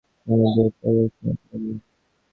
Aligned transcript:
বিনোদিনী 0.27 0.69
পড়িয়া 0.77 1.05
শুনাইতে 1.09 1.45
লাগিল। 1.51 1.77